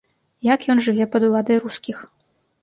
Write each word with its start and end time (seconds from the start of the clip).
Як 0.47 0.63
ён 0.73 0.81
жыве 0.85 1.07
пад 1.17 1.21
уладай 1.29 1.61
рускіх? 1.67 2.01